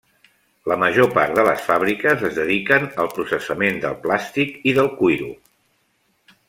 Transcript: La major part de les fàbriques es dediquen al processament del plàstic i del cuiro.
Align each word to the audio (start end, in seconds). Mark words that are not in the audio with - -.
La 0.71 0.77
major 0.83 1.09
part 1.17 1.35
de 1.39 1.43
les 1.47 1.67
fàbriques 1.67 2.25
es 2.31 2.39
dediquen 2.39 2.89
al 3.05 3.13
processament 3.19 3.81
del 3.87 3.97
plàstic 4.07 4.59
i 4.73 4.79
del 4.81 4.95
cuiro. 5.03 5.33